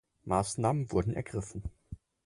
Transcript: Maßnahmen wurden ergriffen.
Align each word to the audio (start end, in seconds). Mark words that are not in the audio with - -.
Maßnahmen 0.25 0.91
wurden 0.91 1.13
ergriffen. 1.13 1.61